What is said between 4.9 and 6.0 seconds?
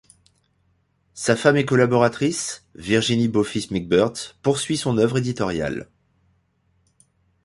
œuvre éditoriale.